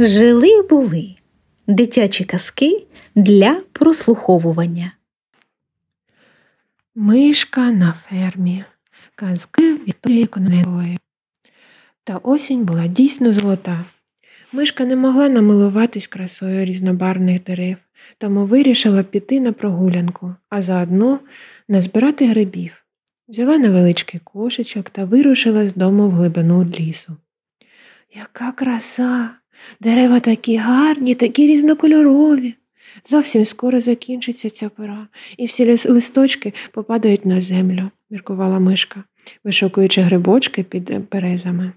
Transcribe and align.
Жили 0.00 0.62
були 0.62 1.14
дитячі 1.66 2.24
казки 2.24 2.86
для 3.14 3.60
прослуховування. 3.72 4.92
Мишка 6.94 7.70
на 7.70 7.94
фермі. 8.08 8.64
Казки 9.14 9.74
Вікторії 9.74 10.26
Коневої. 10.26 10.98
Та 12.04 12.16
осінь 12.16 12.64
була 12.64 12.86
дійсно 12.86 13.32
золота. 13.32 13.84
Мишка 14.52 14.84
не 14.84 14.96
могла 14.96 15.28
намилуватись 15.28 16.06
красою 16.06 16.64
різнобарвних 16.64 17.44
дерев, 17.44 17.76
тому 18.18 18.46
вирішила 18.46 19.02
піти 19.02 19.40
на 19.40 19.52
прогулянку, 19.52 20.34
а 20.48 20.62
заодно 20.62 21.20
назбирати 21.68 22.26
грибів. 22.26 22.84
Взяла 23.28 23.58
невеличкий 23.58 24.20
кошечок 24.24 24.90
та 24.90 25.04
вирушила 25.04 25.68
з 25.68 25.74
дому 25.74 26.08
в 26.08 26.10
глибину 26.10 26.64
лісу. 26.64 27.16
Яка 28.14 28.52
краса! 28.52 29.30
Дерева 29.80 30.20
такі 30.20 30.56
гарні, 30.56 31.14
такі 31.14 31.46
різнокольорові. 31.46 32.54
Зовсім 33.10 33.44
скоро 33.44 33.80
закінчиться 33.80 34.50
ця 34.50 34.68
пора, 34.68 35.06
і 35.36 35.46
всі 35.46 35.88
листочки 35.88 36.52
попадають 36.72 37.26
на 37.26 37.42
землю, 37.42 37.90
міркувала 38.10 38.58
мишка, 38.58 39.04
вишукуючи 39.44 40.00
грибочки 40.00 40.62
під 40.62 41.08
березами. 41.10 41.72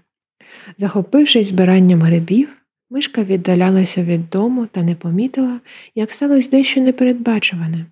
Захопившись 0.78 1.48
збиранням 1.48 2.02
грибів, 2.02 2.48
мишка 2.90 3.24
віддалялася 3.24 4.02
від 4.02 4.30
дому 4.30 4.66
та 4.66 4.82
не 4.82 4.94
помітила, 4.94 5.60
як 5.94 6.12
сталося 6.12 6.50
дещо 6.50 6.80
непередбачуване. 6.80 7.86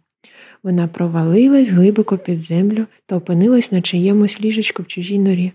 Вона 0.63 0.89
провалилась 0.89 1.69
глибоко 1.69 2.19
під 2.19 2.41
землю 2.41 2.87
та 3.07 3.17
опинилась 3.17 3.73
на 3.73 3.83
чиємусь 3.83 4.41
ліжечку 4.41 4.83
в 4.83 4.87
чужій 4.87 5.19
норі. 5.19 5.53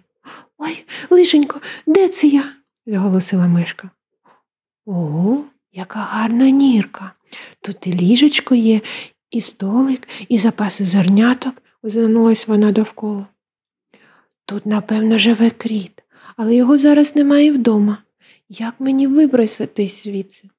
Ой, 0.58 0.84
лишенько, 1.10 1.62
де 1.88 2.08
це 2.08 2.28
я? 2.28 2.44
заголосила 2.86 3.48
мишка. 3.48 3.90
Ого, 4.86 5.44
яка 5.74 6.00
гарна 6.00 6.50
нірка. 6.50 7.12
Тут 7.62 7.88
і 7.88 7.94
ліжечко 7.94 8.56
є, 8.56 8.82
і 9.32 9.42
столик, 9.42 10.08
і 10.30 10.38
запаси 10.38 10.86
зерняток, 10.86 11.62
озирнулась 11.84 12.48
вона 12.48 12.72
довкола. 12.72 13.28
Тут, 14.46 14.66
напевно, 14.66 15.18
живе 15.18 15.50
кріт, 15.50 16.04
але 16.38 16.56
його 16.56 16.78
зараз 16.78 17.16
немає 17.16 17.52
вдома. 17.52 17.98
Як 18.50 18.80
мені 18.80 19.08
виброситись 19.08 20.04
звідси? 20.04 20.50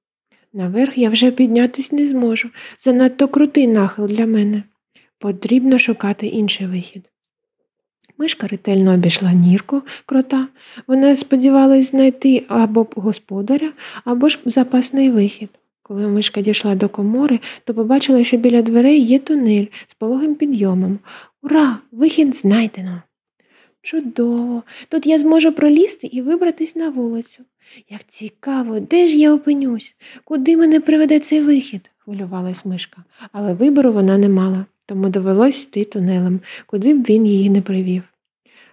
Наверх 0.52 0.98
я 0.98 1.11
вже 1.11 1.30
піднятись 1.30 1.92
не 1.92 2.08
зможу. 2.08 2.50
Занадто 2.78 3.28
крутий 3.28 3.66
нахил 3.66 4.06
для 4.06 4.27
мене. 4.27 4.62
Потрібно 5.18 5.78
шукати 5.78 6.27
інший 6.27 6.66
вихід. 6.66 7.11
Мишка 8.18 8.46
ретельно 8.46 8.94
обійшла 8.94 9.32
нірку 9.32 9.82
крота. 10.06 10.48
Вона 10.86 11.16
сподівалась 11.16 11.90
знайти 11.90 12.44
або 12.48 12.86
господаря, 12.96 13.72
або 14.04 14.28
ж 14.28 14.38
запасний 14.44 15.10
вихід. 15.10 15.48
Коли 15.82 16.08
мишка 16.08 16.40
дійшла 16.40 16.74
до 16.74 16.88
комори, 16.88 17.40
то 17.64 17.74
побачила, 17.74 18.24
що 18.24 18.36
біля 18.36 18.62
дверей 18.62 19.00
є 19.00 19.18
тунель 19.18 19.66
з 19.86 19.94
пологим 19.94 20.34
підйомом. 20.34 20.98
Ура! 21.42 21.78
Вихід 21.92 22.36
знайдено. 22.36 23.02
Чудово! 23.82 24.62
Тут 24.88 25.06
я 25.06 25.18
зможу 25.18 25.52
пролізти 25.52 26.06
і 26.06 26.22
вибратись 26.22 26.77
на 26.77 26.90
вулицю. 26.90 27.42
Як 27.90 28.06
цікаво, 28.08 28.80
де 28.80 29.08
ж 29.08 29.16
я 29.16 29.34
опинюсь? 29.34 29.96
Куди 30.24 30.56
мене 30.56 30.80
приведе 30.80 31.20
цей 31.20 31.40
вихід? 31.40 31.90
хвилювалась 31.98 32.64
мишка, 32.64 33.04
але 33.32 33.54
вибору 33.54 33.92
вона 33.92 34.18
не 34.18 34.28
мала 34.28 34.64
тому 34.87 35.09
довелось 35.09 35.65
йти 35.65 35.84
тунелем, 35.84 36.41
куди 36.67 36.95
б 36.95 37.03
він 37.03 37.27
її 37.27 37.51
не 37.51 37.62
привів. 37.62 38.03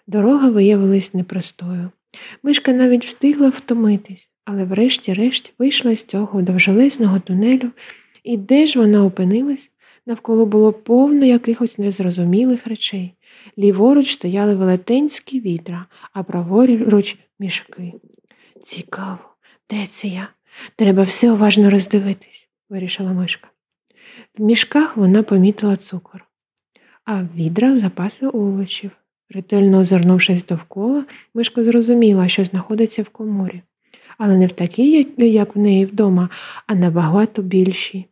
Дорога 0.08 0.50
виявилась 0.50 1.14
непростою. 1.14 1.90
Мишка 2.44 2.74
навіть 2.74 3.06
встигла 3.06 3.50
втомитись, 3.50 4.30
але 4.46 4.64
врешті-решт 4.64 5.54
вийшла 5.60 5.96
з 5.96 6.04
цього 6.04 6.42
довжелезного 6.42 7.20
тунелю, 7.20 7.72
і 8.24 8.38
де 8.38 8.68
ж 8.68 8.80
вона 8.80 9.06
опинилась? 9.06 9.70
Навколо 10.06 10.46
було 10.46 10.74
повно 10.74 11.26
якихось 11.26 11.78
незрозумілих 11.78 12.68
речей. 12.68 13.14
Ліворуч 13.58 14.14
стояли 14.14 14.56
велетенські 14.56 15.40
вітра, 15.40 15.86
а 16.14 16.24
праворуч 16.24 17.18
мішки. 17.40 17.94
Цікаво, 18.64 19.36
де 19.70 19.86
це 19.88 20.08
я? 20.08 20.28
Треба 20.76 21.04
все 21.04 21.32
уважно 21.32 21.70
роздивитись, 21.70 22.50
вирішила 22.70 23.14
мишка. 23.14 23.53
В 24.38 24.42
мішках 24.44 24.98
вона 24.98 25.24
помітила 25.24 25.76
цукор, 25.76 26.26
а 27.06 27.22
в 27.22 27.28
відрах 27.36 27.80
запаси 27.80 28.28
овочів. 28.28 28.92
Ретельно 29.30 29.80
озирнувшись 29.80 30.46
довкола, 30.46 31.06
мишка 31.34 31.64
зрозуміла, 31.64 32.28
що 32.28 32.46
знаходиться 32.46 33.04
в 33.04 33.10
коморі, 33.10 33.62
але 34.18 34.38
не 34.38 34.48
в 34.48 34.52
такій, 34.52 35.08
як 35.18 35.56
в 35.56 35.60
неї 35.60 35.86
вдома, 35.86 36.30
а 36.68 36.76
набагато 36.76 37.42
більшій. 37.42 38.06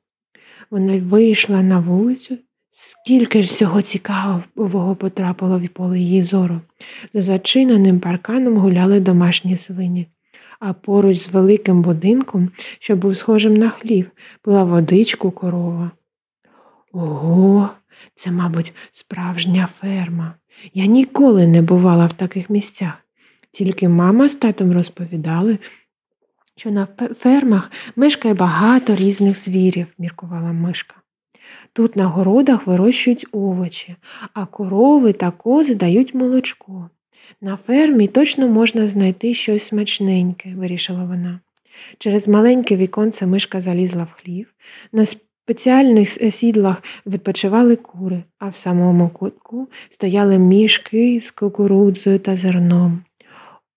Вона 0.71 0.99
вийшла 0.99 1.63
на 1.63 1.79
вулицю, 1.79 2.37
скільки 2.71 3.43
ж 3.43 3.47
всього 3.47 3.81
цікавого 3.81 4.95
потрапило 4.95 5.59
в 5.59 5.67
поле 5.67 5.99
її 5.99 6.23
зору. 6.23 6.61
За 7.13 7.21
зачиненим 7.21 7.99
парканом 7.99 8.57
гуляли 8.57 8.99
домашні 8.99 9.57
свині, 9.57 10.07
а 10.61 10.73
поруч 10.73 11.17
з 11.17 11.29
великим 11.29 11.81
будинком, 11.81 12.49
що 12.79 12.95
був 12.95 13.17
схожим 13.17 13.53
на 13.53 13.69
хлів, 13.69 14.11
пила 14.41 14.63
водичку 14.63 15.31
корова. 15.31 15.91
Ого, 16.91 17.69
це, 18.15 18.31
мабуть, 18.31 18.73
справжня 18.91 19.69
ферма. 19.79 20.33
Я 20.73 20.85
ніколи 20.85 21.47
не 21.47 21.61
бувала 21.61 22.05
в 22.05 22.13
таких 22.13 22.49
місцях. 22.49 22.93
Тільки 23.51 23.89
мама 23.89 24.29
з 24.29 24.35
татом 24.35 24.73
розповідали, 24.73 25.57
що 26.55 26.71
на 26.71 26.87
фермах 27.19 27.71
мешкає 27.95 28.33
багато 28.33 28.95
різних 28.95 29.37
звірів, 29.37 29.87
міркувала 29.97 30.51
мишка. 30.51 30.95
Тут 31.73 31.95
на 31.95 32.05
городах 32.05 32.67
вирощують 32.67 33.27
овочі, 33.31 33.95
а 34.33 34.45
корови 34.45 35.13
та 35.13 35.31
кози 35.31 35.75
дають 35.75 36.13
молочко. 36.13 36.89
На 37.41 37.57
фермі 37.57 38.07
точно 38.07 38.47
можна 38.47 38.87
знайти 38.87 39.33
щось 39.33 39.63
смачненьке, 39.63 40.53
вирішила 40.55 41.03
вона. 41.03 41.39
Через 41.97 42.27
маленьке 42.27 42.75
віконце 42.75 43.27
мишка 43.27 43.61
залізла 43.61 44.03
в 44.03 44.21
хлів, 44.21 44.53
На 44.91 45.05
спеціальних 45.05 46.09
сідлах 46.09 46.83
відпочивали 47.05 47.75
кури, 47.75 48.23
а 48.39 48.47
в 48.49 48.55
самому 48.55 49.09
кутку 49.09 49.67
стояли 49.89 50.37
мішки 50.37 51.21
з 51.23 51.31
кукурудзою 51.31 52.19
та 52.19 52.37
зерном. 52.37 53.03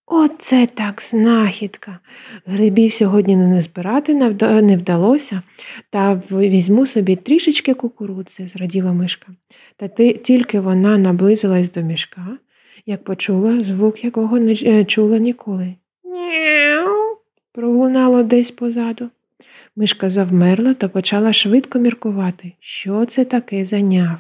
Оце 0.06 0.66
так 0.66 1.02
знахідка. 1.02 1.98
Грибів 2.46 2.92
сьогодні 2.92 3.36
не 3.36 3.62
збирати 3.62 4.14
не 4.14 4.76
вдалося, 4.76 5.42
та 5.90 6.22
візьму 6.30 6.86
собі 6.86 7.16
трішечки 7.16 7.74
кукурудзи, 7.74 8.46
зраділа 8.46 8.92
мишка. 8.92 9.26
Та 9.76 9.88
тільки 10.12 10.60
вона 10.60 10.98
наблизилась 10.98 11.72
до 11.72 11.80
мішка, 11.80 12.38
як 12.86 13.04
почула 13.04 13.60
звук, 13.60 14.04
якого 14.04 14.38
не 14.38 14.52
е, 14.52 14.84
чула 14.84 15.18
ніколи. 15.18 15.74
Няу. 16.04 17.16
пролунало 17.52 18.22
десь 18.22 18.50
позаду. 18.50 19.10
Мишка 19.76 20.10
завмерла 20.10 20.74
та 20.74 20.88
почала 20.88 21.32
швидко 21.32 21.78
міркувати, 21.78 22.52
що 22.60 23.04
це 23.04 23.24
таке 23.24 23.64
заняв. 23.64 24.18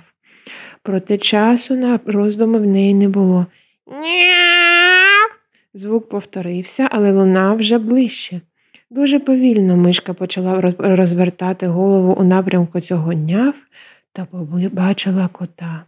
Проте 0.82 1.18
часу 1.18 1.74
на 1.74 2.00
роздуми 2.06 2.58
в 2.58 2.66
неї 2.66 2.94
не 2.94 3.08
було. 3.08 3.46
Няв. 3.86 5.30
Звук 5.74 6.08
повторився, 6.08 6.88
але 6.90 7.12
лунав 7.12 7.56
вже 7.56 7.78
ближче. 7.78 8.40
Дуже 8.90 9.18
повільно 9.18 9.76
мишка 9.76 10.14
почала 10.14 10.74
розвертати 10.78 11.66
голову 11.66 12.12
у 12.12 12.24
напрямку 12.24 12.80
цього 12.80 13.12
няв 13.12 13.54
та 14.12 14.24
побачила 14.24 15.28
кота. 15.28 15.84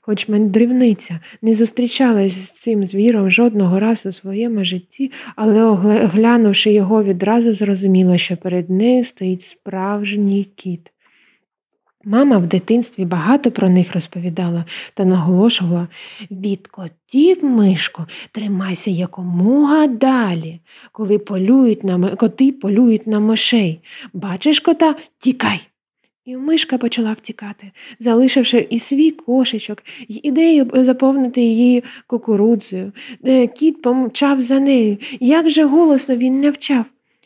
Хоч 0.00 0.28
мандрівниця 0.28 1.20
не 1.42 1.54
зустрічалась 1.54 2.32
з 2.32 2.50
цим 2.50 2.86
звіром 2.86 3.30
жодного 3.30 3.80
разу 3.80 4.08
у 4.08 4.12
своєму 4.12 4.64
житті, 4.64 5.12
але, 5.36 5.64
оглянувши 5.64 6.72
його, 6.72 7.04
відразу 7.04 7.54
зрозуміла, 7.54 8.18
що 8.18 8.36
перед 8.36 8.70
нею 8.70 9.04
стоїть 9.04 9.42
справжній 9.42 10.44
кіт. 10.54 10.92
Мама 12.04 12.38
в 12.38 12.46
дитинстві 12.46 13.04
багато 13.04 13.50
про 13.50 13.68
них 13.68 13.94
розповідала 13.94 14.64
та 14.94 15.04
наголошувала 15.04 15.88
від 16.30 16.66
котів, 16.66 17.44
мишко, 17.44 18.06
тримайся 18.32 18.90
якомога 18.90 19.86
далі, 19.86 20.60
коли 20.92 21.18
полюють 21.18 21.84
на 21.84 22.16
коти 22.16 22.52
полюють 22.52 23.06
на 23.06 23.20
мишей. 23.20 23.80
Бачиш 24.12 24.60
кота, 24.60 24.96
тікай. 25.18 25.60
І 26.28 26.36
мишка 26.36 26.78
почала 26.78 27.12
втікати, 27.12 27.70
залишивши 28.00 28.66
і 28.70 28.78
свій 28.78 29.10
кошечок, 29.10 29.82
і 30.08 30.14
ідею 30.22 30.70
заповнити 30.74 31.40
її 31.40 31.84
кукурудзою. 32.06 32.92
Е, 33.24 33.46
кіт 33.46 33.82
помчав 33.82 34.40
за 34.40 34.60
нею. 34.60 34.96
Як 35.20 35.50
же 35.50 35.64
голосно 35.64 36.16
він 36.16 36.40
не 36.40 36.50
вчав. 36.50 36.84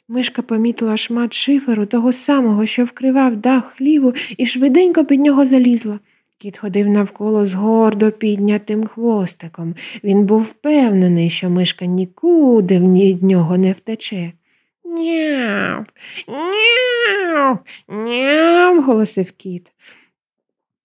Мишка 0.08 0.42
помітила 0.42 0.96
шмат 0.96 1.32
шиферу, 1.32 1.86
того 1.86 2.12
самого, 2.12 2.66
що 2.66 2.84
вкривав 2.84 3.36
дах 3.36 3.66
хліву, 3.66 4.14
і 4.36 4.46
швиденько 4.46 5.04
під 5.04 5.20
нього 5.20 5.46
залізла. 5.46 5.98
Кіт 6.38 6.58
ходив 6.58 6.88
навколо 6.88 7.46
з 7.46 7.54
гордо 7.54 8.10
піднятим 8.10 8.86
хвостиком. 8.86 9.74
Він 10.04 10.26
був 10.26 10.42
впевнений, 10.42 11.30
що 11.30 11.50
мишка 11.50 11.86
нікуди 11.86 12.78
від 12.78 13.22
нього 13.22 13.58
не 13.58 13.72
втече. 13.72 14.32
Няв, 14.92 15.86
няв, 16.28 17.58
няв, 17.88 18.82
голосив 18.82 19.32
кіт. 19.32 19.72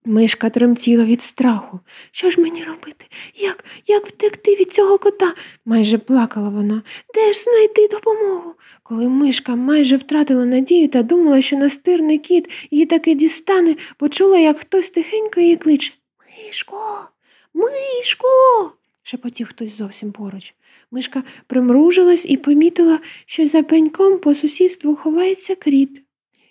Мишка 0.06 0.50
тремтіла 0.50 1.04
від 1.04 1.21
страху. 1.21 1.80
Що 2.12 2.30
ж 2.30 2.42
мені 2.42 2.63
робити? 2.63 3.06
Як 3.36 3.65
як 3.88 4.07
втекти 4.07 4.56
від 4.56 4.74
цього 4.74 4.98
кота? 4.98 5.33
майже 5.65 5.98
плакала 5.98 6.50
вона. 6.50 6.81
Де 7.13 7.33
ж 7.33 7.39
знайти 7.39 7.88
допомогу? 7.88 8.54
Коли 8.83 9.09
мишка 9.09 9.56
майже 9.56 9.98
втратила 9.98 10.45
надію 10.45 10.88
та 10.88 11.04
думала, 11.04 11.42
що 11.42 11.57
настирний 11.57 12.18
кіт 12.18 12.68
її 12.71 12.86
таки 12.86 13.13
дістане, 13.13 13.75
почула, 13.98 14.38
як 14.38 14.59
хтось 14.59 14.89
тихенько 14.89 15.39
її 15.39 15.56
кличе. 15.56 15.94
Мишко, 16.38 17.09
мишко. 17.54 18.27
шепотів 19.04 19.48
хтось 19.48 19.77
зовсім 19.77 20.12
поруч. 20.12 20.54
Мишка 20.91 21.23
примружилась 21.47 22.25
і 22.25 22.37
помітила, 22.37 22.99
що 23.25 23.47
за 23.47 23.63
пеньком 23.63 24.19
по 24.19 24.35
сусідству 24.35 24.95
ховається 24.95 25.55
кріт. 25.55 26.03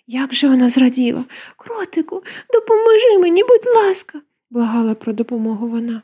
Як 0.07 0.33
же 0.33 0.47
вона 0.47 0.69
зраділа. 0.69 1.25
Кротику, 1.57 2.23
допоможи 2.53 3.19
мені, 3.19 3.43
будь 3.43 3.75
ласка, 3.75 4.21
благала 4.49 4.95
про 4.95 5.13
допомогу 5.13 5.67
вона. 5.67 6.01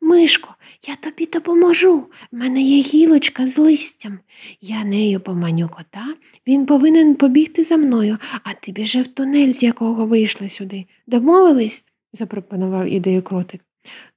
Мишко, 0.00 0.54
я 0.86 0.96
тобі 0.96 1.26
допоможу. 1.26 1.98
В 2.32 2.36
мене 2.36 2.62
є 2.62 2.80
гілочка 2.80 3.48
з 3.48 3.58
листям. 3.58 4.18
Я 4.60 4.84
нею 4.84 5.20
поманю 5.20 5.68
кота, 5.68 6.14
він 6.46 6.66
повинен 6.66 7.14
побігти 7.14 7.64
за 7.64 7.76
мною, 7.76 8.18
а 8.42 8.52
ти 8.52 8.72
біжи 8.72 9.02
в 9.02 9.06
тунель, 9.06 9.52
з 9.52 9.62
якого 9.62 10.06
вийшли 10.06 10.48
сюди. 10.48 10.86
Домовились? 11.06 11.84
запропонував 12.12 12.86
ідею 12.86 13.22
кротик. 13.22 13.60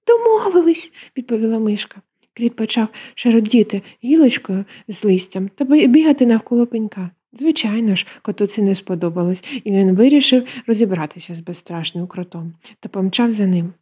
Домовились, 0.07 0.91
відповіла 1.17 1.59
мишка. 1.59 2.01
Кріт 2.37 2.55
почав 2.55 2.87
шародіти 3.15 3.81
гілочкою 4.03 4.65
з 4.87 5.03
листям 5.03 5.49
та 5.55 5.65
бігати 5.65 6.25
навколо 6.25 6.67
пенька. 6.67 7.09
Звичайно 7.33 7.95
ж, 7.95 8.05
коту 8.21 8.45
це 8.47 8.61
не 8.61 8.75
сподобалось, 8.75 9.43
і 9.63 9.71
він 9.71 9.95
вирішив 9.95 10.47
розібратися 10.67 11.35
з 11.35 11.39
безстрашним 11.39 12.07
кротом 12.07 12.53
та 12.79 12.89
помчав 12.89 13.31
за 13.31 13.47
ним. 13.47 13.73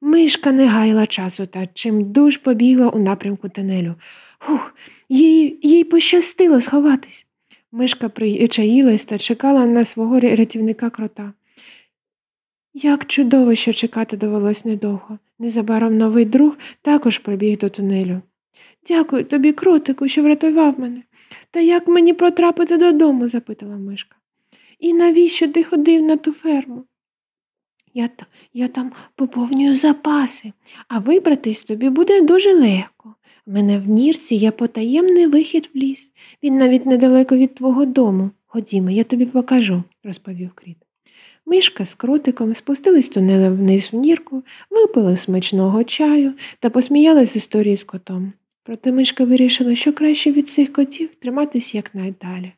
Мишка 0.00 0.52
не 0.52 0.66
гаяла 0.66 1.06
часу 1.06 1.46
та 1.46 1.66
чим 1.66 2.12
дуж 2.12 2.36
побігла 2.36 2.88
у 2.88 2.98
напрямку 2.98 3.48
тунелю. 3.48 3.94
Хух, 4.38 4.74
їй 5.08 5.58
їй 5.62 5.84
пощастило 5.84 6.60
сховатись. 6.60 7.26
Мишка 7.72 8.08
причаїлась 8.08 9.04
та 9.04 9.18
чекала 9.18 9.66
на 9.66 9.84
свого 9.84 10.20
рятівника 10.20 10.90
крота. 10.90 11.32
Як 12.74 13.06
чудово, 13.06 13.54
що 13.54 13.72
чекати 13.72 14.16
довелось 14.16 14.64
недовго. 14.64 15.18
Незабаром 15.38 15.98
новий 15.98 16.24
друг 16.24 16.56
також 16.82 17.18
прибіг 17.18 17.58
до 17.58 17.68
тунелю. 17.68 18.20
Дякую 18.88 19.24
тобі, 19.24 19.52
кротику, 19.52 20.08
що 20.08 20.22
врятував 20.22 20.80
мене. 20.80 21.02
Та 21.50 21.60
як 21.60 21.88
мені 21.88 22.14
потрапити 22.14 22.76
додому? 22.76 23.28
запитала 23.28 23.76
мишка. 23.76 24.16
І 24.78 24.92
навіщо 24.92 25.48
ти 25.48 25.62
ходив 25.64 26.02
на 26.02 26.16
ту 26.16 26.32
ферму? 26.32 26.84
Я 27.94 28.10
я 28.52 28.68
там 28.68 28.92
поповнюю 29.14 29.76
запаси, 29.76 30.52
а 30.88 30.98
вибратись 30.98 31.62
тобі 31.62 31.90
буде 31.90 32.22
дуже 32.22 32.54
легко. 32.54 33.14
В 33.46 33.52
мене 33.52 33.78
в 33.78 33.90
нірці 33.90 34.34
є 34.34 34.50
потаємний 34.50 35.26
вихід 35.26 35.70
в 35.74 35.78
ліс. 35.78 36.10
Він 36.42 36.58
навіть 36.58 36.86
недалеко 36.86 37.36
від 37.36 37.54
твого 37.54 37.84
дому. 37.84 38.30
Ходімо, 38.46 38.90
я 38.90 39.04
тобі 39.04 39.26
покажу, 39.26 39.82
розповів 40.04 40.50
кріт. 40.54 40.83
Мишка 41.46 41.84
з 41.84 41.94
кротиком 41.94 42.54
спустились 42.54 43.08
тунелем 43.08 43.56
вниз 43.56 43.88
в 43.92 43.96
нірку, 43.96 44.42
випили 44.70 45.16
смачного 45.16 45.84
чаю 45.84 46.32
та 46.60 46.70
посміялись 46.70 47.30
з 47.30 47.36
історії 47.36 47.76
з 47.76 47.84
котом. 47.84 48.32
Проте 48.62 48.92
мишка 48.92 49.24
вирішила, 49.24 49.76
що 49.76 49.92
краще 49.92 50.32
від 50.32 50.48
цих 50.48 50.72
котів 50.72 51.14
триматись 51.14 51.74
якнайдалі. 51.74 52.52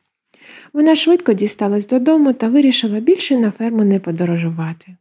Вона 0.73 0.95
швидко 0.95 1.33
дісталась 1.33 1.87
додому 1.87 2.33
та 2.33 2.49
вирішила 2.49 2.99
більше 2.99 3.37
на 3.37 3.51
ферму 3.51 3.83
не 3.83 3.99
подорожувати. 3.99 4.97